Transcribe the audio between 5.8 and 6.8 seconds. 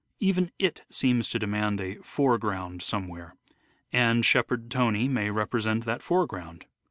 that foreground.